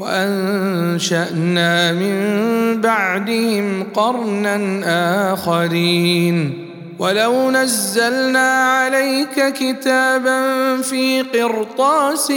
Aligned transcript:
وأنشأنا 0.00 1.92
من 1.92 2.16
بعدهم 2.80 3.86
قرنا 3.94 4.56
آخرين. 5.32 6.66
ولو 6.98 7.50
نزلنا 7.50 8.50
عليك 8.64 9.52
كتابا 9.52 10.76
في 10.82 11.22
قرطاس 11.22 12.32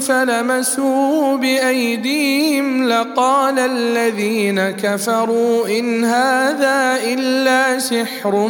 فلمسوه 0.00 1.36
بأيديهم 1.36 2.88
لقال 2.88 3.58
الذين 3.58 4.70
كفروا 4.70 5.68
إن 5.78 6.04
هذا 6.04 6.98
إلا 7.04 7.78
سحر 7.78 8.48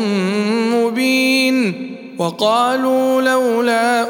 مبين. 0.72 1.88
وقالوا 2.18 3.22
لولا 3.22 4.06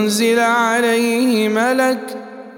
أنزل 0.00 0.38
عليه 0.38 1.48
ملك 1.48 2.21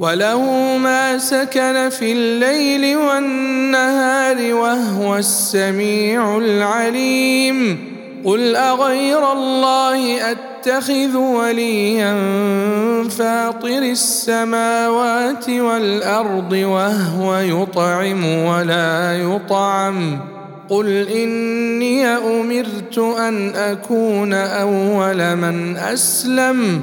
وله 0.00 0.42
ما 0.78 1.18
سكن 1.18 1.88
في 1.88 2.12
الليل 2.12 2.96
والنهار 2.96 4.54
وهو 4.54 5.16
السميع 5.16 6.38
العليم. 6.38 7.78
قل 8.24 8.56
أغير 8.56 9.32
الله 9.32 10.30
أتخذ 10.30 11.16
وليا 11.16 12.14
فاطر 13.08 13.82
السماوات 13.82 15.50
والأرض 15.50 16.52
وهو 16.52 17.36
يطعم 17.36 18.24
ولا 18.24 19.18
يطعم. 19.22 20.20
قل 20.68 21.08
إني 21.08 22.06
أمرت 22.06 22.98
أن 22.98 23.52
أكون 23.54 24.34
أول 24.34 25.36
من 25.36 25.76
أسلم. 25.76 26.82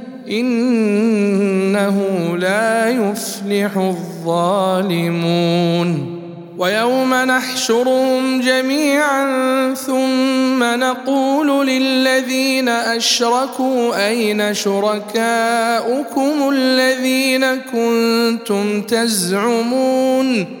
إنه 0.31 1.97
لا 2.37 2.89
يفلح 2.89 3.77
الظالمون. 3.77 5.41
ويوم 6.57 7.13
نحشرهم 7.13 8.41
جميعا 8.41 9.73
ثم 9.73 10.63
نقول 10.63 11.67
للذين 11.67 12.69
أشركوا 12.69 14.07
أين 14.07 14.53
شركاؤكم 14.53 16.49
الذين 16.53 17.55
كنتم 17.55 18.81
تزعمون؟ 18.81 20.60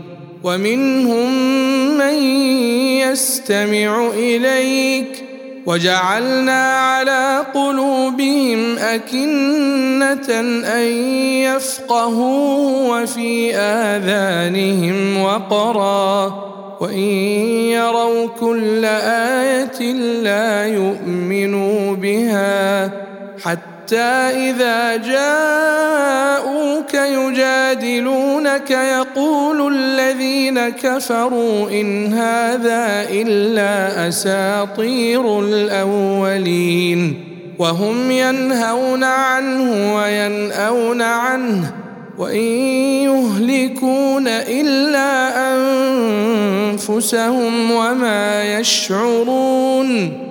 ومنهم 0.43 1.31
من 1.97 2.13
يستمع 2.97 4.09
إليك 4.13 5.23
وجعلنا 5.65 6.63
على 6.77 7.45
قلوبهم 7.53 8.77
أكنة 8.77 10.39
أن 10.65 10.87
يفقهوا 11.45 13.01
وفي 13.01 13.55
آذانهم 13.55 15.21
وقرا 15.21 16.51
وإن 16.81 17.09
يروا 17.69 18.27
كل 18.39 18.85
آية 18.85 19.93
لا 20.23 20.65
يؤمنوا 20.65 21.95
بها 21.95 22.85
حتى 23.43 23.70
إذا 23.93 24.95
جاءوك 24.95 26.93
يجادلونك 26.93 28.71
يقول 28.71 29.73
الذين 29.75 30.69
كفروا 30.69 31.69
إن 31.69 32.13
هذا 32.13 33.05
إلا 33.09 34.07
أساطير 34.07 35.39
الأولين 35.39 37.31
وهم 37.59 38.11
ينهون 38.11 39.03
عنه 39.03 39.95
وينأون 39.95 41.01
عنه 41.01 41.73
وإن 42.17 42.47
يهلكون 43.07 44.27
إلا 44.27 45.31
أنفسهم 46.73 47.71
وما 47.71 48.59
يشعرون 48.59 50.30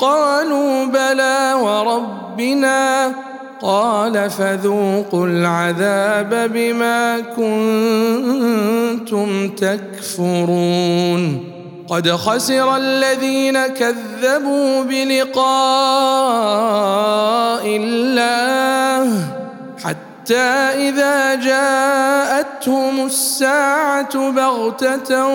قالوا 0.00 0.84
بلى 0.84 1.54
وربنا 1.62 3.12
قال 3.62 4.30
فذوقوا 4.30 5.26
العذاب 5.26 6.50
بما 6.54 7.20
كنتم 7.36 8.68
تكفرون 9.48 11.44
قد 11.88 12.10
خسر 12.10 12.76
الذين 12.76 13.66
كذبوا 13.66 14.82
بلقاء 14.82 15.44
الله 17.66 19.43
حتى 20.24 20.88
إذا 20.88 21.34
جاءتهم 21.34 23.06
الساعة 23.06 24.30
بغتة 24.30 25.26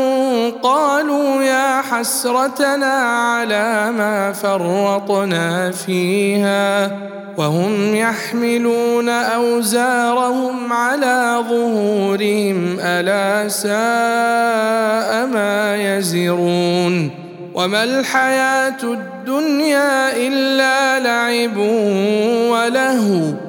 قالوا 0.49 1.43
يا 1.43 1.81
حسرتنا 1.81 2.93
على 2.93 3.91
ما 3.91 4.33
فرطنا 4.33 5.71
فيها 5.71 6.91
وهم 7.37 7.95
يحملون 7.95 9.09
أوزارهم 9.09 10.73
على 10.73 11.43
ظهورهم 11.49 12.77
ألا 12.79 13.49
ساء 13.49 15.25
ما 15.25 15.75
يزرون 15.75 17.11
وما 17.53 17.83
الحياة 17.83 18.83
الدنيا 18.83 20.17
إلا 20.17 20.99
لعب 20.99 21.57
ولهو 22.51 23.48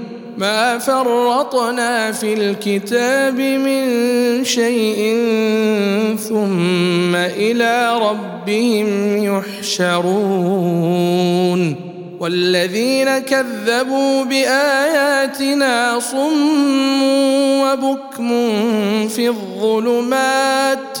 ما 0.41 0.77
فرطنا 0.77 2.11
في 2.11 2.33
الكتاب 2.33 3.39
من 3.39 3.85
شيء 4.45 4.97
ثم 6.29 7.15
إلى 7.15 7.99
ربهم 8.01 9.17
يحشرون 9.77 10.31
والذين 12.19 13.19
كذبوا 13.19 14.23
بآياتنا 14.23 15.99
صم 15.99 17.03
وبكم 17.61 18.27
في 19.07 19.27
الظلمات 19.27 21.00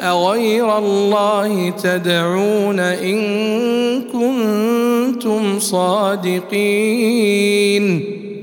اغير 0.00 0.78
الله 0.78 1.72
تدعون 1.82 2.80
ان 2.80 3.20
كنتم 4.02 5.60
صادقين 5.60 7.00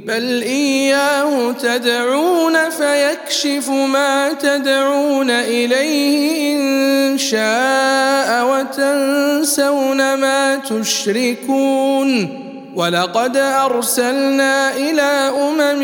بل 0.08 0.42
اياه 0.42 1.52
تدعون 1.52 2.54
فيكشف 2.70 3.70
ما 3.70 4.34
تدعون 4.34 5.30
اليه 5.30 6.58
ان 6.58 7.18
شاء 7.18 8.46
وتنسون 8.46 9.98
ما 9.98 10.56
تشركون 10.56 12.30
ولقد 12.76 13.38
ارسلنا 13.38 14.76
إلى 14.76 15.32
امم 15.38 15.80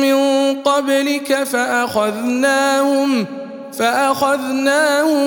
من 0.00 0.16
قبلك 0.62 1.44
فاخذناهم 1.44 3.26
فأخذناهم 3.78 5.26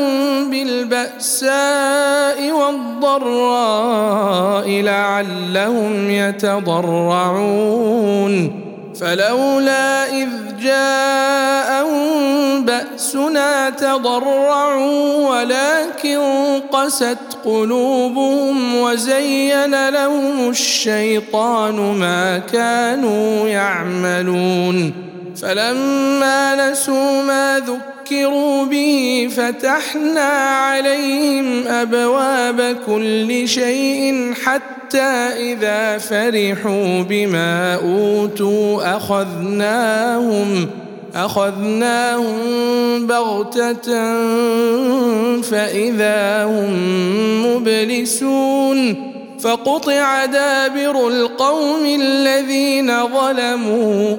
بالبأساء 0.50 2.52
والضراء 2.52 4.70
لعلهم 4.70 6.10
يتضرعون. 6.10 7.72
فلولا 9.02 10.10
إذ 10.10 10.30
جاءهم 10.62 12.10
بأسنا 12.66 13.70
تضرعوا 13.70 15.30
ولكن 15.30 16.20
قست 16.72 17.18
قلوبهم 17.46 18.76
وزين 18.76 19.90
لهم 19.90 20.50
الشيطان 20.50 21.76
ما 21.76 22.38
كانوا 22.38 23.48
يعملون. 23.48 24.94
فلما 25.42 26.72
نسوا 26.72 27.24
ما 27.24 27.60
ذكروا 27.60 27.99
ذكروا 28.10 28.66
به 28.66 29.30
فتحنا 29.38 30.30
عليهم 30.50 31.68
ابواب 31.68 32.78
كل 32.86 33.48
شيء 33.48 34.34
حتى 34.44 35.00
اذا 35.54 35.98
فرحوا 35.98 37.02
بما 37.02 37.76
اوتوا 37.76 38.98
اخذناهم 38.98 40.70
اخذناهم 41.16 42.38
بغته 43.08 43.94
فاذا 45.42 46.44
هم 46.44 46.76
مبلسون 47.46 48.96
فقطع 49.40 50.26
دابر 50.26 51.08
القوم 51.08 51.86
الذين 51.86 53.08
ظلموا 53.08 54.16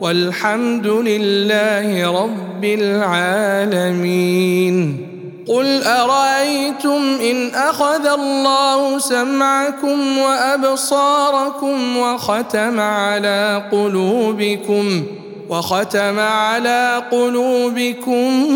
والحمد 0.00 0.86
لله 0.86 2.22
رب 2.22 2.64
العالمين. 2.64 4.26
قل 5.48 5.82
أرأيتم 5.82 7.18
إن 7.30 7.50
أخذ 7.54 8.06
الله 8.06 8.98
سمعكم 8.98 10.18
وأبصاركم 10.18 11.96
وختم 11.96 12.80
على 12.80 13.62
قلوبكم 13.72 15.02
وختم 15.48 16.18
على 16.18 17.02
قلوبكم 17.12 18.50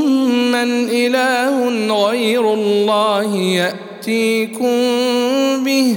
من 0.52 0.88
إله 0.90 1.68
غير 2.06 2.54
الله 2.54 3.36
يأتيكم 3.36 4.76
به. 5.64 5.96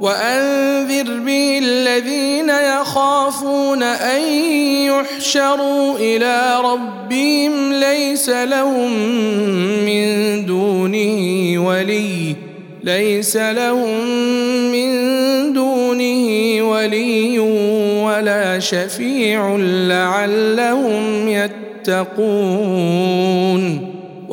وأنذر 0.00 1.18
به 1.18 1.58
الذين 1.62 2.48
يخافون 2.48 3.82
أن 3.82 4.22
يحشروا 4.86 5.96
إلى 5.98 6.60
ربهم 6.64 7.72
ليس 7.72 8.28
لهم 8.28 8.92
من 9.86 10.46
دونه 10.46 11.54
ولي 11.66 12.36
ليس 12.84 13.36
لهم 13.36 14.06
من 14.72 14.92
دونه 15.52 16.28
ولي 16.70 17.38
ولا 18.04 18.58
شفيع 18.58 19.56
لعلهم 19.88 21.28
يتقون. 21.88 22.74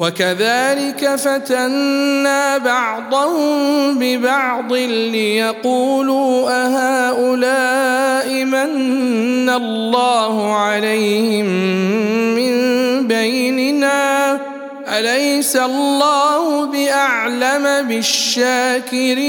وكذلك 0.00 1.14
فتنا 1.16 2.58
بعضهم 2.58 3.98
ببعض 3.98 4.72
ليقولوا 4.72 6.50
أهؤلاء 6.50 8.44
من 8.44 9.50
الله 9.50 10.54
عليهم 10.54 11.46
من 12.34 12.52
بيننا؟ 13.06 14.40
أليس 14.98 15.56
الله 15.56 16.66
بأعلم 16.66 17.88
بالشاكرين؟ 17.88 19.28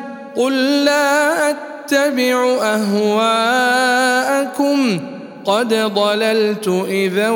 قل 0.35 0.85
لا 0.85 1.49
أتبع 1.49 2.57
أهواءكم. 2.61 3.99
قد 5.45 5.73
ضللت 5.73 6.85
إذا 6.89 7.29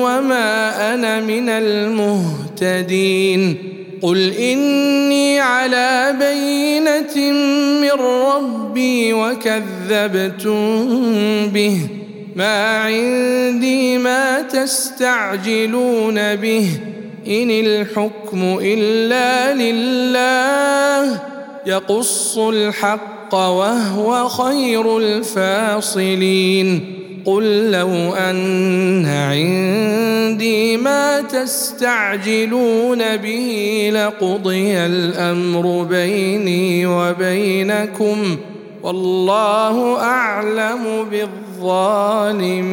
وما 0.00 0.94
أنا 0.94 1.20
من 1.20 1.48
المهتدين. 1.48 3.58
قل 4.02 4.32
إني 4.32 5.40
على 5.40 6.14
بينة 6.18 7.32
من 7.80 8.00
ربي 8.00 9.12
وكذبتم 9.12 10.86
به. 11.46 11.78
ما 12.36 12.78
عندي 12.78 13.98
ما 13.98 14.42
تستعجلون 14.42 16.36
به. 16.36 16.68
إن 17.26 17.50
الحكم 17.50 18.58
إلا 18.62 19.54
لله. 19.54 21.31
يقص 21.66 22.38
الحق 22.38 23.34
وهو 23.34 24.28
خير 24.28 24.98
الفاصلين. 24.98 26.98
قل 27.24 27.70
لو 27.70 28.14
أن 28.14 29.06
عندي 29.06 30.76
ما 30.76 31.20
تستعجلون 31.20 33.16
به 33.16 33.90
لقضي 33.94 34.76
الأمر 34.76 35.82
بيني 35.82 36.86
وبينكم 36.86 38.36
والله 38.82 40.00
أعلم 40.00 41.06
بالظالمين. 41.10 42.72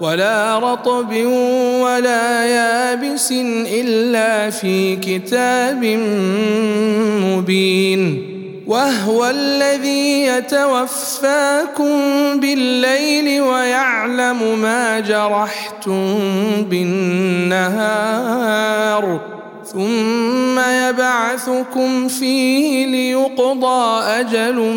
ولا 0.00 0.58
رطب 0.58 1.12
ولا 1.80 2.46
يابس 2.46 3.32
إلا 3.66 4.50
في 4.50 4.96
كتاب 4.96 5.84
مبين 7.24 8.34
وهو 8.66 9.26
الذي 9.26 10.22
يتوفاكم 10.22 11.94
بالليل 12.40 13.40
ويعلم 13.40 14.58
ما 14.58 15.00
جرحتم 15.00 16.18
بالنهار 16.70 18.14
ثم 19.72 20.60
يبعثكم 20.60 22.08
فيه 22.08 22.86
ليقضى 22.86 24.02
أجل 24.02 24.72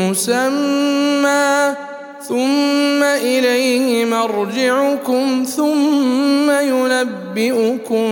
مسمى 0.00 1.74
ثم 2.28 3.02
إليه 3.02 4.04
مرجعكم 4.04 5.44
ثم 5.56 6.50
ينبئكم 6.50 8.06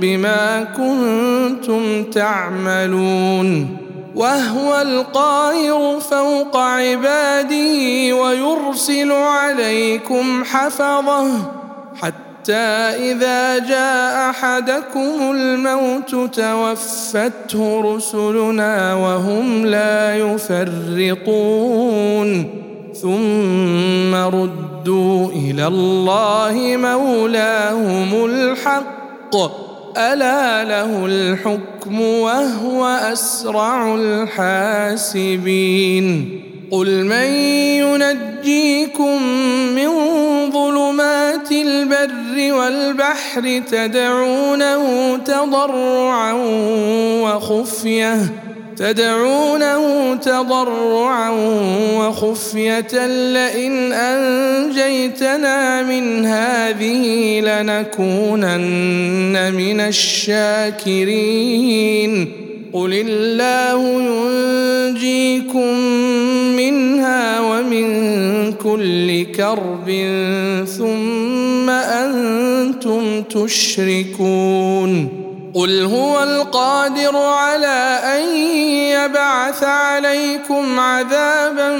بما 0.00 0.64
كنتم 0.76 2.04
تعملون 2.04 3.76
وهو 4.14 4.80
القاهر 4.82 6.00
فوق 6.00 6.56
عباده 6.56 8.14
ويرسل 8.14 9.12
عليكم 9.12 10.44
حفظه 10.44 11.28
حتى 12.02 12.52
إذا 13.12 13.58
جاء 13.58 14.30
أحدكم 14.30 15.32
الموت 15.34 16.34
توفته 16.34 17.94
رسلنا 17.94 18.94
وهم 18.94 19.66
لا 19.66 20.16
يفرطون 20.16 21.28
ثم 23.02 24.14
ردوا 24.14 25.28
إلى 25.28 25.66
الله 25.66 26.76
مولاهم 26.76 28.24
الحق. 28.24 29.36
ألا 29.96 30.64
له 30.64 31.06
الحكم 31.06 32.00
وهو 32.00 32.86
أسرع 32.86 33.94
الحاسبين. 33.94 36.04
قل 36.70 37.04
من 37.04 37.26
ينجيكم 37.82 39.22
من 39.74 39.90
ظلمات 40.50 41.52
البر 41.52 42.52
والبحر 42.52 43.62
تدعونه 43.70 45.16
تضرعا 45.16 46.32
وخفية. 47.22 48.47
تدعونه 48.78 50.14
تضرعا 50.14 51.30
وخفية 51.98 53.06
لئن 53.06 53.92
أنجيتنا 53.92 55.82
من 55.82 56.26
هذه 56.26 57.40
لنكونن 57.40 59.54
من 59.54 59.80
الشاكرين. 59.80 61.22
قل 62.72 62.92
الله 62.92 64.02
ينجيكم 64.02 65.78
منها 66.56 67.40
ومن 67.40 68.52
كل 68.52 69.24
كرب 69.24 69.86
ثم 70.78 71.70
أنتم 71.70 73.22
تشركون. 73.22 75.27
قل 75.58 75.84
هو 75.84 76.22
القادر 76.22 77.16
على 77.16 78.00
ان 78.04 78.36
يبعث 78.94 79.64
عليكم 79.64 80.80
عذابا 80.80 81.76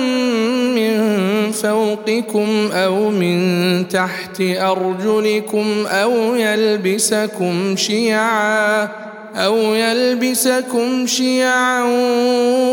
من 0.74 1.52
فوقكم 1.52 2.70
أو 2.72 3.10
من 3.10 3.88
تحت 3.88 4.40
ارجلكم 4.40 5.86
أو 5.86 6.12
يلبسكم 6.34 7.76
شيعا 7.76 8.88
أو 9.36 9.56
يلبسكم 9.56 11.06
شيعا 11.06 11.82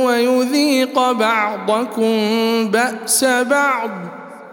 ويذيق 0.06 1.12
بعضكم 1.12 2.18
باس 2.72 3.26
بعض 3.26 3.90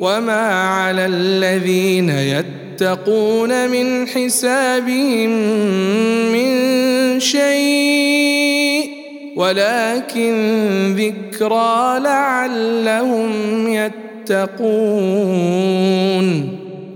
وما 0.00 0.64
على 0.64 1.06
الذين 1.06 2.08
يتقون 2.08 3.68
من 3.70 4.08
حسابهم 4.08 5.30
من 6.32 7.20
شيء 7.20 8.90
ولكن 9.36 10.94
ذكرى 10.96 12.00
لعلهم 12.00 13.32
يتقون 13.68 14.60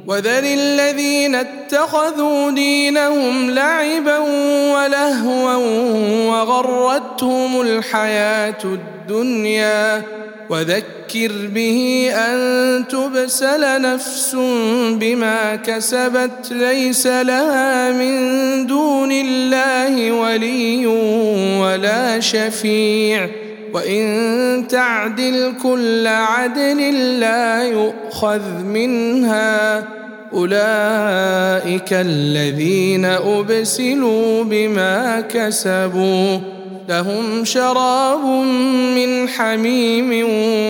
وذل 0.06 0.44
الذين 0.44 1.34
اتخذوا 1.34 2.50
دينهم 2.50 3.50
لعبا 3.50 4.18
ولهوا 4.74 5.54
وغرتهم 6.28 7.60
الحياة 7.60 8.64
الدنيا. 8.64 10.02
وذكر 10.50 11.32
به 11.54 12.10
أن 12.14 12.84
تبسل 12.88 13.82
نفس 13.82 14.36
بما 14.90 15.56
كسبت 15.56 16.50
ليس 16.50 17.06
لها 17.06 17.92
من 17.92 18.66
دون 18.66 19.12
الله 19.12 20.12
ولي 20.12 20.86
ولا 21.60 22.20
شفيع. 22.20 23.43
وإن 23.74 24.64
تعدل 24.68 25.52
كل 25.62 26.06
عدل 26.06 27.20
لا 27.20 27.62
يؤخذ 27.62 28.62
منها. 28.64 29.82
أولئك 30.32 31.92
الذين 31.92 33.04
أبسلوا 33.04 34.44
بما 34.44 35.20
كسبوا. 35.20 36.38
لهم 36.88 37.44
شراب 37.44 38.24
من 38.96 39.28
حميم 39.28 40.28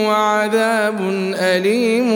وعذاب 0.09 1.01
أليم 1.35 2.09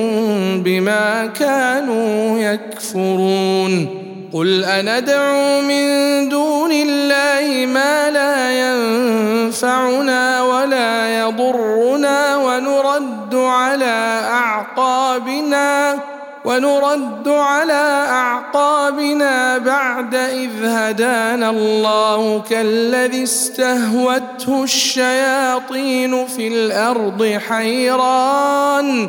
بما 0.62 1.26
كانوا 1.26 2.38
يكفرون. 2.38 4.07
قل 4.32 4.64
اندعو 4.64 5.60
من 5.60 6.28
دون 6.28 6.72
الله 6.72 7.66
ما 7.66 8.10
لا 8.10 8.50
ينفعنا 8.60 10.42
ولا 10.42 11.20
يضرنا 11.20 12.36
ونرد 12.36 13.34
على 13.34 14.20
اعقابنا 14.24 15.98
ونرد 16.44 17.28
على 17.28 18.06
اعقابنا 18.08 19.58
بعد 19.58 20.14
اذ 20.14 20.64
هدانا 20.64 21.50
الله 21.50 22.42
كالذي 22.50 23.22
استهوته 23.22 24.62
الشياطين 24.62 26.26
في 26.26 26.48
الأرض 26.48 27.38
حيران 27.48 29.08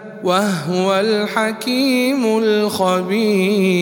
وهو 0.23 0.99
الحكيم 0.99 2.37
الخبير. 2.37 3.81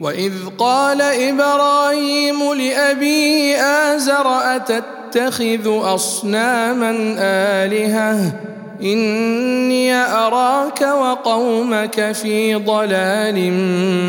وإذ 0.00 0.32
قال 0.58 1.00
إبراهيم 1.02 2.52
لابيه 2.54 3.56
آزر 3.56 4.26
أتتخذ 4.56 5.94
أصناما 5.94 7.16
آلهة؟ 7.18 8.40
إني 8.82 9.94
أراك 9.94 10.80
وقومك 10.80 12.12
في 12.12 12.54
ضلال 12.54 13.52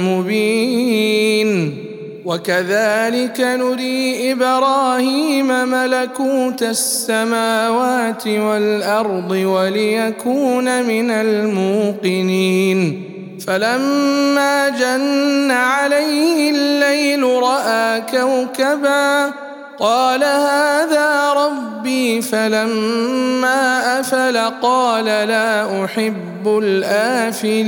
مبين. 0.04 1.78
وكذلك 2.28 3.40
نري 3.40 4.32
إبراهيم 4.32 5.48
ملكوت 5.48 6.64
السماوات 6.64 8.28
والأرض 8.28 9.32
وليكون 9.32 10.84
من 10.84 11.12
الموقنين. 11.12 13.04
فلما 13.48 14.70
جن 14.70 15.52
عليه 15.52 16.52
الليل 16.52 17.24
رأى 17.24 18.02
كوكبا 18.02 19.32
قال 19.80 20.24
هذا 20.24 21.34
ربي 21.34 22.22
فلما 22.22 24.00
أفل 24.00 24.38
قال 24.62 25.06
لا 25.06 25.86
أحب 25.86 26.60
الآفلين. 26.64 27.68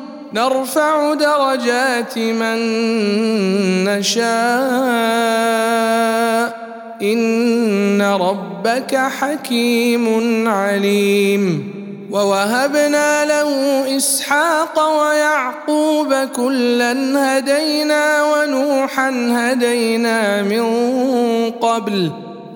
نرفع 0.33 1.13
درجات 1.13 2.17
من 2.17 2.57
نشاء. 3.83 4.21
إن 7.01 8.01
ربك 8.01 8.95
حكيم 8.95 10.47
عليم. 10.47 11.73
ووهبنا 12.11 13.25
له 13.25 13.83
إسحاق 13.97 15.01
ويعقوب 15.01 16.13
كلا 16.35 16.93
هدينا 17.37 18.23
ونوحا 18.23 19.09
هدينا 19.31 20.41
من 20.41 20.63
قبل. 21.51 22.30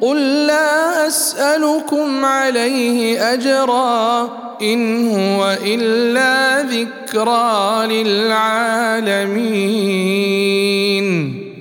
قل 0.00 0.46
لا 0.46 1.06
اسالكم 1.06 2.24
عليه 2.24 3.32
اجرا 3.32 4.30
ان 4.62 5.08
هو 5.08 5.56
الا 5.64 6.62
ذكرى 6.62 7.86
للعالمين 7.86 9.36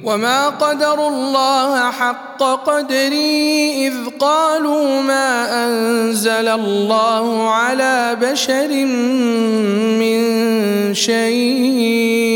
وما 0.04 0.50
قدروا 0.50 1.10
الله 1.10 1.91
حق 1.91 2.43
قدره 2.43 3.13
اذ 3.88 3.93
قالوا 4.19 5.02
ما 5.02 5.65
انزل 5.65 6.48
الله 6.48 7.50
على 7.50 8.17
بشر 8.21 8.86
من 10.00 10.93
شيء 10.93 12.36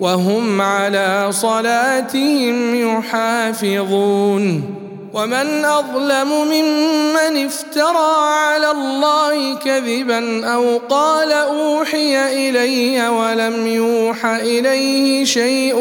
وهم 0.00 0.60
على 0.60 1.28
صلاتهم 1.30 2.74
يحافظون. 2.74 4.76
ومن 5.16 5.64
أظلم 5.64 6.28
ممن 6.28 7.46
افترى 7.46 8.28
على 8.28 8.70
الله 8.70 9.54
كذبا 9.54 10.46
أو 10.46 10.80
قال 10.88 11.32
أوحي 11.32 12.48
إلي 12.48 13.08
ولم 13.08 13.66
يوح 13.66 14.26
إليه 14.26 15.24
شيء 15.24 15.74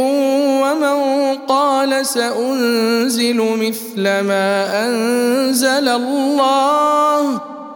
ومن 0.63 0.97
قال 1.47 2.05
سأنزل 2.05 3.35
مثل 3.35 4.03
ما 4.03 4.85
أنزل 4.85 5.89
الله 5.89 7.54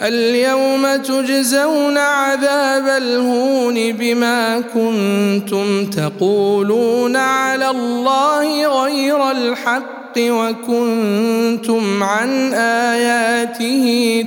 اليوم 0.00 0.96
تجزون 0.96 1.98
عذاب 1.98 2.88
الهون 2.88 3.92
بما 3.92 4.60
كنتم 4.60 5.90
تقولون 5.90 7.16
على 7.16 7.70
الله 7.70 8.82
غير 8.82 9.30
الحق 9.30 10.18
وكنتم 10.18 12.02
عن 12.02 12.52
آياته 12.54 14.26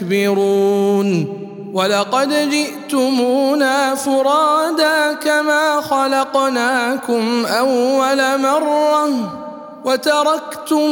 تستكبرون 0.00 0.60
ولقد 1.72 2.50
جئتمونا 2.50 3.94
فرادا 3.94 5.12
كما 5.12 5.80
خلقناكم 5.80 7.46
أول 7.46 8.40
مرة 8.40 9.49
وتركتم 9.84 10.90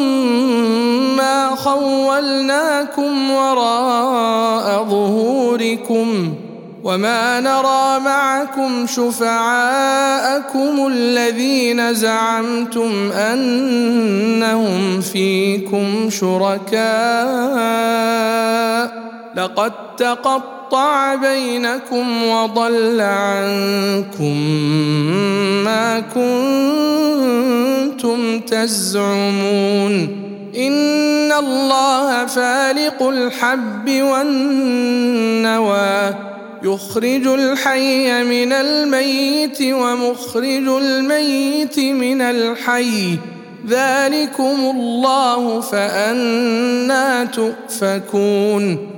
ما 1.16 1.54
خولناكم 1.56 3.30
وراء 3.30 4.84
ظهوركم 4.84 6.34
وما 6.84 7.40
نرى 7.40 8.00
معكم 8.04 8.86
شفعاءكم 8.86 10.86
الذين 10.92 11.94
زعمتم 11.94 13.12
أنهم 13.12 15.00
فيكم 15.00 16.10
شركاء. 16.10 16.78
لقد 19.34 19.72
تقطع 19.96 21.14
بينكم 21.14 22.22
وضل 22.22 23.00
عنكم 23.00 24.36
ما 25.64 26.00
كنتم 26.00 26.87
تزعمون 28.46 29.92
إن 30.56 31.32
الله 31.32 32.26
فالق 32.26 33.02
الحب 33.02 33.90
والنوى 33.90 35.48
يخرج 36.62 37.26
الحي 37.26 38.24
من 38.24 38.52
الميت 38.52 39.62
ومخرج 39.62 40.68
الميت 40.68 41.78
من 41.78 42.20
الحي 42.20 43.18
ذلكم 43.68 44.72
الله 44.74 45.60
فأنا 45.60 47.24
تؤفكون 47.24 48.97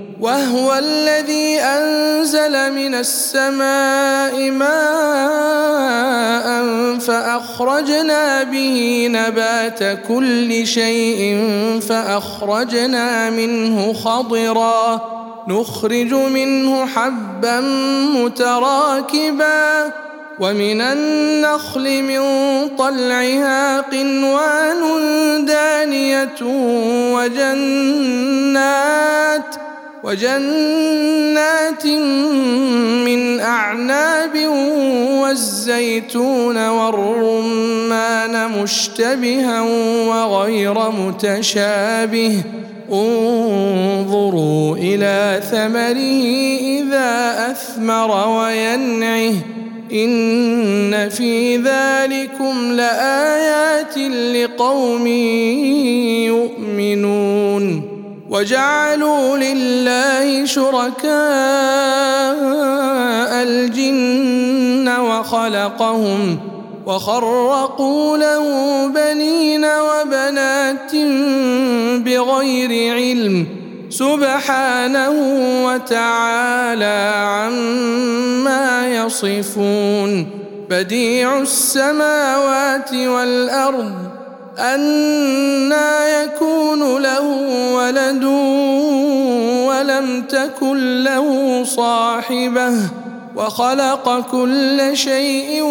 وهو 0.21 0.73
الذي 0.73 1.59
أنزل 1.59 2.73
من 2.73 2.95
السماء 2.95 4.51
ماء 4.51 4.71
فأخرجنا 6.99 8.43
به 8.43 9.07
نبات 9.11 9.99
كل 10.07 10.67
شيء 10.67 11.39
فأخرجنا 11.89 13.29
منه 13.29 13.93
خضرا. 13.93 15.01
نخرج 15.47 16.13
منه 16.13 16.85
حبا 16.85 17.59
متراكبا. 18.15 19.93
ومن 20.39 20.81
النخل 20.81 22.03
من 22.03 22.21
طلعها 22.77 23.81
قنوان 23.81 24.81
دانية 25.45 26.41
وجنات. 27.13 28.31
وجنات 30.03 31.85
من 33.05 33.39
أعناب 33.39 34.47
والزيتون 35.21 36.67
والرمان 36.67 38.51
مشتبها 38.61 39.61
وغير 40.07 40.91
متشابه 40.91 42.43
انظروا 42.91 44.77
إلى 44.77 45.41
ثمره 45.51 46.25
إذا 46.81 47.51
أثمر 47.51 48.27
وينعه 48.27 49.33
إن 49.93 51.09
في 51.09 51.57
ذلكم 51.57 52.71
لآيات 52.71 53.97
لقوم 54.35 55.07
يؤمنون 56.27 56.60
وجعلوا 58.31 59.37
لله 59.37 60.45
شركاء 60.45 61.11
الجن 63.43 64.89
وخلقهم 64.89 66.39
وخرقوا 66.85 68.17
له 68.17 68.45
بنين 68.87 69.65
وبنات 69.65 70.95
بغير 72.05 72.93
علم 72.93 73.47
سبحانه 73.89 75.15
وتعالى 75.65 77.11
عما 77.25 78.87
يصفون 78.87 80.27
بديع 80.69 81.39
السماوات 81.39 82.93
والأرض 82.93 84.10
أنا 84.59 86.23
يكون 86.23 87.01
له 87.01 87.27
ولد 87.75 88.23
ولم 89.67 90.23
تكن 90.29 91.03
له 91.03 91.63
صاحبه 91.63 92.73
وخلق 93.35 94.31
كل 94.31 94.89
شيء 94.93 95.63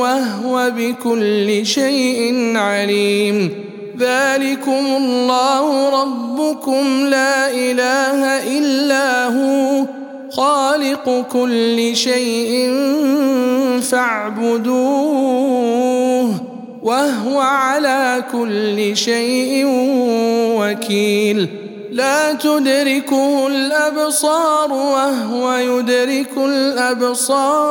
وهو 0.00 0.72
بكل 0.76 1.66
شيء 1.66 2.52
عليم 2.56 3.50
ذلكم 3.98 4.86
الله 4.96 5.88
ربكم 6.02 7.06
لا 7.06 7.50
اله 7.50 8.42
الا 8.58 9.26
هو 9.26 9.84
خالق 10.30 11.24
كل 11.32 11.96
شيء 11.96 12.70
فاعبدوه 13.90 15.24
وهو 16.84 17.40
على 17.40 18.24
كل 18.32 18.96
شيء 18.96 19.64
وكيل. 20.60 21.48
لا 21.92 22.32
تدركه 22.32 23.46
الأبصار 23.46 24.72
وهو 24.72 25.52
يدرك 25.54 26.30
الأبصار 26.36 27.68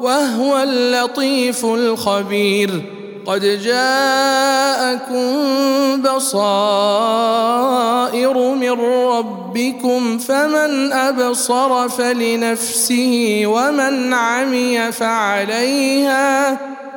وهو 0.00 0.62
اللطيف 0.62 1.64
الخبير. 1.64 2.70
قد 3.26 3.40
جاءكم 3.64 5.32
بصائر 6.02 6.94
من 8.54 8.80
ربكم 8.80 10.18
فمن 10.18 10.92
أبصر 10.92 11.88
فلنفسه 11.88 13.42
ومن 13.46 14.14
عمي 14.14 14.92
فعليها 14.92 16.58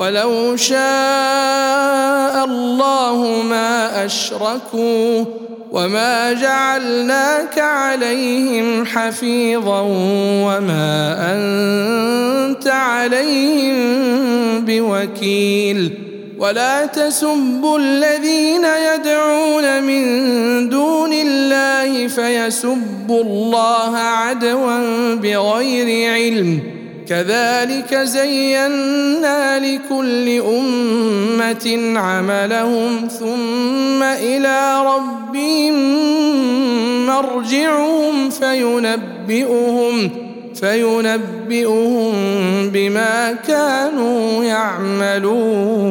ولو 0.00 0.56
شاء 0.56 2.44
الله 2.44 3.42
ما 3.48 4.04
أشركوا 4.04 5.24
وما 5.72 6.32
جعلناك 6.32 7.58
عليهم 7.58 8.86
حفيظا 8.86 9.80
وما 10.44 11.16
أنت 11.32 12.66
عليهم 12.66 13.76
بوكيل. 14.64 15.92
ولا 16.38 16.86
تسبوا 16.86 17.78
الذين 17.78 18.64
يدعون 18.64 19.82
من 19.82 20.68
دون 20.68 21.12
الله 21.12 22.06
فيسبوا 22.08 23.22
الله 23.22 23.96
عدوا 23.96 25.14
بغير 25.14 26.12
علم. 26.12 26.79
كذلك 27.10 27.94
زينا 27.94 29.58
لكل 29.58 30.28
أمة 30.40 31.98
عملهم 31.98 33.08
ثم 33.18 34.02
إلى 34.02 34.82
ربهم 34.86 35.74
مرجعهم 37.06 38.30
فينبئهم 38.30 40.10
فينبئهم 40.54 42.12
بما 42.70 43.32
كانوا 43.32 44.44
يعملون. 44.44 45.90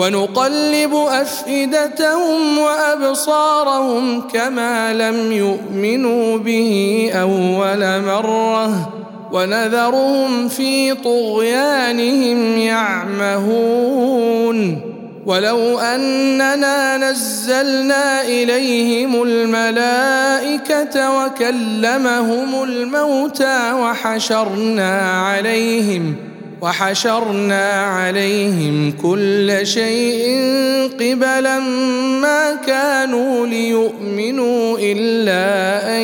ونقلب 0.00 0.94
أفئدتهم 0.94 2.58
وأبصارهم 2.58 4.28
كما 4.28 4.92
لم 4.92 5.32
يؤمنوا 5.32 6.38
به 6.38 7.10
أول 7.14 8.02
مرة 8.02 8.92
ونذرهم 9.32 10.48
في 10.48 10.94
طغيانهم 10.94 12.58
يعمهون 12.58 14.10
ولو 15.26 15.78
أننا 15.78 16.96
نزلنا 16.96 18.22
إليهم 18.22 19.22
الملائكة 19.22 21.10
وكلمهم 21.24 22.62
الموتى 22.62 23.72
وحشرنا 23.72 25.00
عليهم 25.10 26.16
وحشرنا 26.60 27.70
عليهم 27.72 28.92
كل 29.02 29.60
شيء 29.62 30.40
قبلا 31.00 31.58
ما 32.20 32.54
كانوا 32.66 33.46
ليؤمنوا 33.46 34.78
إلا 34.78 35.86
أن 35.96 36.02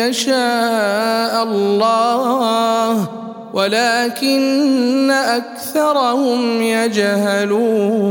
يشاء 0.00 1.42
الله 1.42 3.08
ولكن 3.52 5.10
أكثرهم 5.10 6.62
يجهلون. 6.62 8.10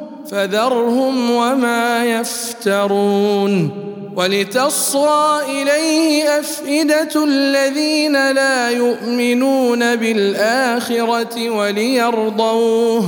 فذرهم 0.31 1.31
وما 1.31 2.05
يفترون 2.05 3.69
ولتصغى 4.15 5.41
إليه 5.61 6.39
أفئدة 6.39 7.23
الذين 7.23 8.31
لا 8.31 8.69
يؤمنون 8.69 9.95
بالآخرة 9.95 11.49
وليرضوه 11.49 13.03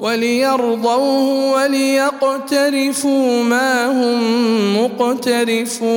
وليرضوه 0.00 1.52
وليقترفوا 1.52 3.42
ما 3.42 3.86
هم 3.86 4.20
مقترفون 4.84 5.96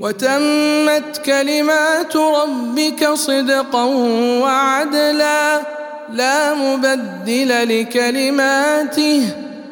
وتمت 0.00 1.20
كلمات 1.26 2.16
ربك 2.16 3.08
صدقا 3.14 3.84
وعدلا 4.42 5.60
لا 6.12 6.54
مبدل 6.54 7.80
لكلماته 7.80 9.22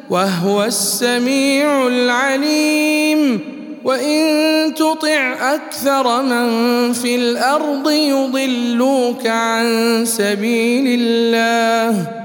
وهو 0.09 0.63
السميع 0.63 1.87
العليم 1.87 3.39
وإن 3.83 4.73
تطع 4.75 5.35
أكثر 5.55 6.21
من 6.21 6.93
في 6.93 7.15
الأرض 7.15 7.89
يضلوك 7.89 9.27
عن 9.27 10.03
سبيل 10.05 10.99
الله 11.01 12.24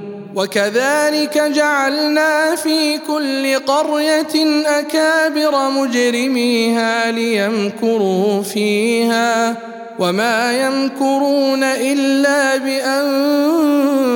وكذلك 0.35 1.37
جعلنا 1.37 2.55
في 2.55 2.97
كل 2.97 3.59
قرية 3.59 4.63
أكابر 4.79 5.69
مجرميها 5.69 7.11
ليمكروا 7.11 8.43
فيها 8.43 9.55
وما 9.99 10.65
يمكرون 10.65 11.63
إلا 11.63 12.57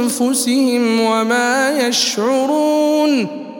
بأنفسهم 0.02 1.02
وما 1.02 1.72
يشعرون 1.88 3.45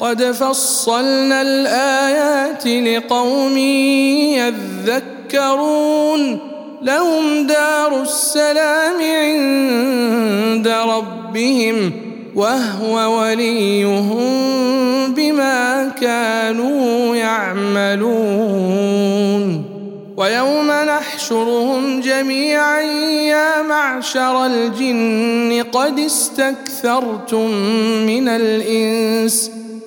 قد 0.00 0.22
فصلنا 0.22 1.42
الآيات 1.42 2.66
لقوم 2.66 3.58
يذكرون 5.32 6.38
لهم 6.82 7.46
دار 7.46 8.02
السلام 8.02 8.94
عند 9.00 10.68
ربهم 10.68 11.92
وهو 12.34 13.20
وليهم 13.20 14.24
بما 15.14 15.88
كانوا 16.00 17.16
يعملون. 17.16 18.84
ويوم 20.16 20.70
نحشرهم 20.70 22.00
جميعا 22.00 22.80
يا 22.80 23.62
معشر 23.62 24.46
الجن 24.46 25.64
قد 25.72 25.98
استكثرتم 25.98 27.50
من 28.06 28.28
الإنس 28.28 29.50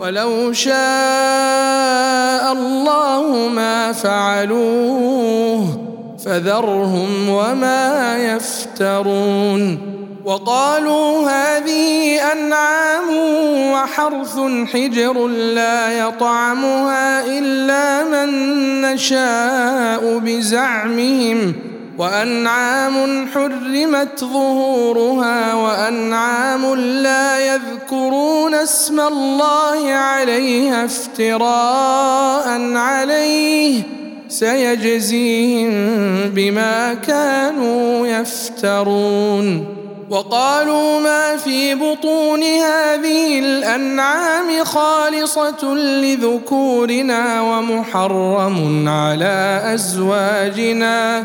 ولو 0.00 0.52
شاء 0.52 0.72
الله 2.52 3.48
ما 3.48 3.92
فعلوه 3.92 5.80
فذرهم 6.24 7.28
وما 7.28 8.16
يفترون 8.16 9.78
وقالوا 10.24 11.30
هذه 11.30 12.18
أنعام 12.32 13.08
وحرث 13.72 14.38
حجر 14.72 15.26
لا 15.28 15.98
يطعمها 15.98 17.26
إلا 17.26 18.04
من 18.04 18.80
نشاء 18.80 20.18
بزعمهم 20.18 21.69
وأنعام 22.00 23.28
حرمت 23.34 24.20
ظهورها 24.20 25.54
وأنعام 25.54 26.74
لا 26.74 27.54
يذكرون 27.54 28.54
اسم 28.54 29.00
الله 29.00 29.92
عليها 29.92 30.84
افتراء 30.84 32.72
عليه 32.76 33.82
سيجزيهم 34.28 35.72
بما 36.30 36.94
كانوا 36.94 38.06
يفترون. 38.06 39.66
وقالوا 40.10 41.00
ما 41.00 41.36
في 41.36 41.74
بطون 41.74 42.42
هذه 42.42 43.38
الأنعام 43.38 44.64
خالصة 44.64 45.74
لذكورنا 45.74 47.40
ومحرم 47.40 48.88
على 48.88 49.62
أزواجنا. 49.74 51.24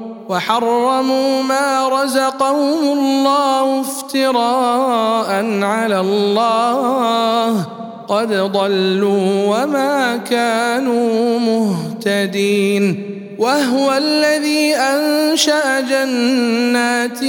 وحرموا 0.31 1.43
ما 1.43 1.89
رزقهم 1.89 2.99
الله 2.99 3.81
افتراء 3.81 5.29
على 5.63 5.99
الله. 5.99 7.65
قد 8.07 8.33
ضلوا 8.33 9.45
وما 9.47 10.17
كانوا 10.17 11.39
مهتدين. 11.39 13.05
وهو 13.39 13.93
الذي 13.93 14.75
أنشأ 14.75 15.79
جنات 15.79 17.23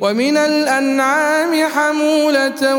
ومن 0.00 0.36
الأنعام 0.36 1.66
حمولة 1.74 2.76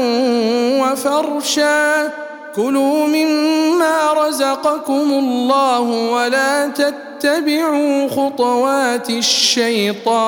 وفرشا. 0.81 2.11
كلوا 2.55 3.07
مما 3.07 4.13
رزقكم 4.13 5.13
الله 5.13 5.79
ولا 5.79 6.67
تتبعوا 6.67 8.09
خطوات 8.09 9.09
الشيطان. 9.09 10.25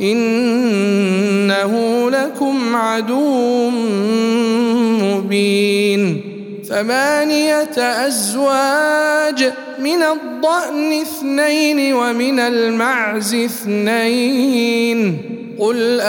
إنه 0.00 1.74
لكم 2.10 2.76
عدو 2.76 3.70
مبين. 5.00 6.22
ثمانية 6.68 8.06
أزواج 8.06 9.52
من 9.80 10.02
الضأن 10.02 10.92
اثنين 10.92 11.94
ومن 11.94 12.40
المعز 12.40 13.34
اثنين. 13.34 15.18
قل 15.58 16.00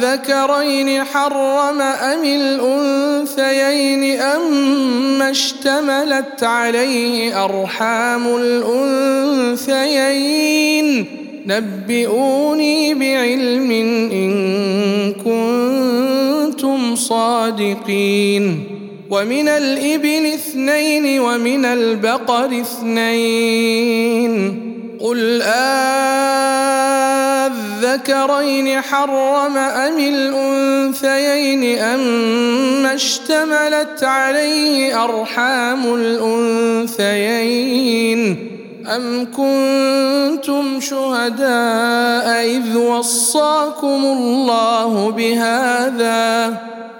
أذكرين 0.00 1.04
حرم 1.04 1.80
أم 1.80 2.24
الأنثيين 2.24 4.20
أم 4.20 5.22
اشتملت 5.22 6.44
عليه 6.44 7.44
أرحام 7.44 8.36
الأنثيين. 8.36 9.96
نبئوني 11.46 12.94
بعلم 12.94 13.70
إن 14.12 15.12
كنتم 15.12 16.96
صادقين. 16.96 18.79
ومن 19.10 19.48
الإبل 19.48 20.26
اثنين 20.26 21.20
ومن 21.20 21.64
البقر 21.64 22.60
اثنين. 22.60 24.32
قل 25.00 25.42
أذكرين 27.82 28.80
حرم 28.80 29.56
أم 29.56 29.98
الأنثيين 29.98 31.78
أم 31.78 32.86
اشتملت 32.86 34.04
عليه 34.04 35.04
أرحام 35.04 35.94
الأنثيين. 35.94 37.40
أم 38.86 39.26
كنتم 39.36 40.80
شهداء 40.80 42.44
إذ 42.46 42.76
وصاكم 42.76 44.04
الله 44.04 45.10
بهذا 45.10 46.50
ۖ؟ 46.76 46.79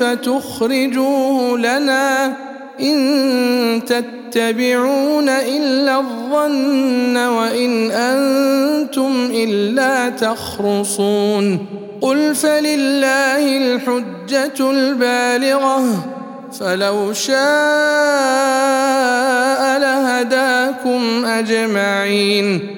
فتخرجوه 0.00 1.58
لنا 1.58 2.32
إن 2.80 3.82
تتبعون 3.86 5.28
إلا 5.28 5.98
الظن 5.98 7.16
وإن 7.16 7.90
أنتم 7.90 9.30
إلا 9.34 10.08
تخرصون. 10.08 11.66
قل 12.00 12.34
فلله 12.34 13.56
الحجة 13.58 14.70
البالغة 14.70 15.84
فلو 16.60 17.12
شاء 17.12 17.38
لهداكم 19.78 21.24
أجمعين. 21.24 22.77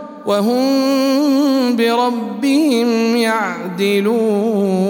وهم 0.25 1.75
بربهم 1.75 3.15
يعدلون. 3.15 4.81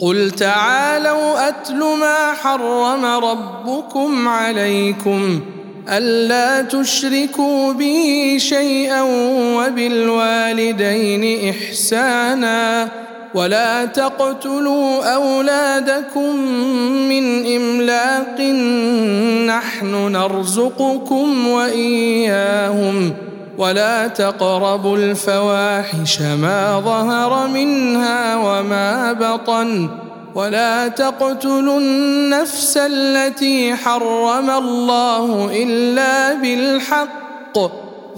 قل 0.00 0.30
تعالوا 0.30 1.48
أتل 1.48 1.78
ما 1.78 2.32
حرم 2.32 3.04
ربكم 3.04 4.28
عليكم 4.28 5.40
ألا 5.88 6.62
تشركوا 6.62 7.72
به 7.72 8.36
شيئا 8.38 9.02
وبالوالدين 9.56 11.50
إحسانا 11.50 12.88
ولا 13.34 13.84
تقتلوا 13.84 15.14
أولادكم 15.14 16.36
من 17.08 17.56
إملاق 17.56 18.40
نحن 19.46 20.12
نرزقكم 20.12 21.48
وإياهم 21.48 23.12
ولا 23.60 24.08
تقربوا 24.08 24.96
الفواحش 24.96 26.20
ما 26.20 26.80
ظهر 26.80 27.48
منها 27.48 28.36
وما 28.36 29.12
بطن 29.12 29.88
ولا 30.34 30.88
تقتلوا 30.88 31.78
النفس 31.78 32.76
التي 32.76 33.76
حرم 33.76 34.50
الله 34.50 35.50
إلا 35.62 36.34
بالحق 36.34 37.89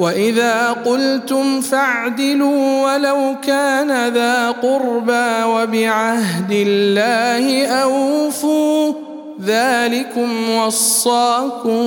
وإذا 0.00 0.72
قلتم 0.72 1.60
فاعدلوا 1.60 2.94
ولو 2.94 3.36
كان 3.42 4.08
ذا 4.08 4.50
قربى 4.50 5.42
وبعهد 5.44 6.50
الله 6.50 7.66
أوفوا 7.66 8.92
ذلكم 9.44 10.50
وصاكم 10.50 11.86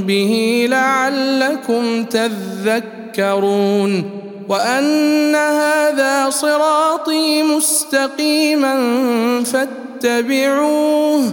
به 0.00 0.66
لعلكم 0.70 2.04
تذكرون 2.04 4.04
وأن 4.48 5.34
هذا 5.34 6.30
صراطي 6.30 7.42
مستقيما 7.42 8.74
فاتبعوه 9.44 11.32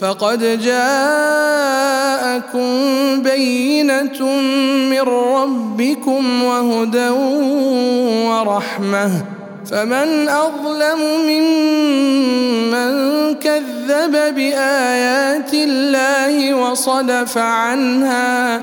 فقد 0.00 0.60
جاءكم 0.62 1.82
بينة 3.22 4.26
من 4.90 5.00
ربكم 5.00 6.42
وهدى 6.42 7.08
ورحمة. 8.28 9.10
فمن 9.70 10.28
أظلم 10.28 11.00
ممن 11.26 12.92
كذب 13.34 14.34
بآيات 14.34 15.54
الله 15.54 16.54
وصدف 16.54 17.38
عنها 17.38 18.62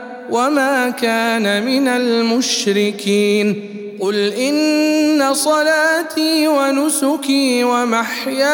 وما 0.31 0.89
كان 0.89 1.65
من 1.65 1.87
المشركين 1.87 3.55
قل 3.99 4.15
ان 4.15 5.33
صلاتي 5.33 6.47
ونسكي 6.47 7.63
ومحياي 7.63 8.45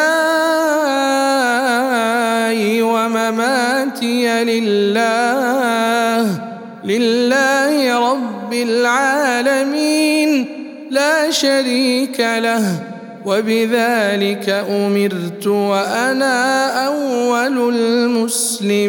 ومماتي 2.82 4.44
لله 4.44 6.40
لله 6.84 8.10
رب 8.12 8.52
العالمين 8.52 10.46
لا 10.90 11.30
شريك 11.30 12.20
له. 12.20 12.82
وبذلك 13.26 14.48
امرت 14.70 15.46
وأنا 15.46 16.66
اول 16.86 17.74
المسلمين. 17.74 18.88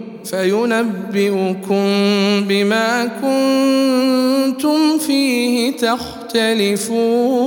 فينبئكم 0.25 1.85
بما 2.47 3.09
كنتم 3.21 4.97
فيه 4.97 5.77
تختلفون 5.77 7.41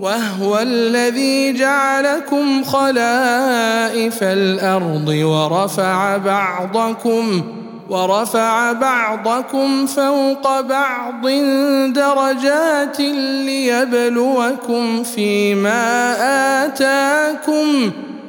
وهو 0.00 0.58
الذي 0.58 1.52
جعلكم 1.52 2.64
خلائف 2.64 4.22
الأرض 4.22 5.08
ورفع 5.08 6.16
بعضكم 6.16 7.42
ورفع 7.90 8.72
بعضكم 8.72 9.86
فوق 9.86 10.60
بعض 10.60 11.26
درجات 11.92 13.00
ليبلوكم 13.44 15.02
فيما 15.02 16.14
آتاكم 16.66 17.90